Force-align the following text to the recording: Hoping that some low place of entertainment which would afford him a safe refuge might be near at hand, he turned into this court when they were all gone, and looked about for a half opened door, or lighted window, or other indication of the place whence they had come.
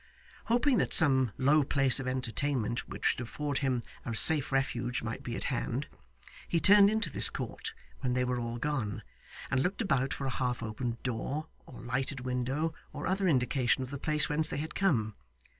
Hoping 0.45 0.79
that 0.79 0.93
some 0.93 1.31
low 1.37 1.63
place 1.63 1.99
of 1.99 2.07
entertainment 2.07 2.89
which 2.89 3.13
would 3.15 3.21
afford 3.23 3.59
him 3.59 3.83
a 4.03 4.15
safe 4.15 4.51
refuge 4.51 5.03
might 5.03 5.21
be 5.21 5.33
near 5.33 5.37
at 5.37 5.43
hand, 5.43 5.85
he 6.47 6.59
turned 6.59 6.89
into 6.89 7.11
this 7.11 7.29
court 7.29 7.75
when 7.99 8.13
they 8.13 8.23
were 8.23 8.39
all 8.39 8.57
gone, 8.57 9.03
and 9.51 9.61
looked 9.61 9.79
about 9.79 10.11
for 10.11 10.25
a 10.25 10.31
half 10.31 10.63
opened 10.63 11.03
door, 11.03 11.49
or 11.67 11.81
lighted 11.81 12.21
window, 12.21 12.73
or 12.91 13.05
other 13.05 13.27
indication 13.27 13.83
of 13.83 13.91
the 13.91 13.99
place 13.99 14.27
whence 14.27 14.49
they 14.49 14.57
had 14.57 14.73
come. 14.73 15.13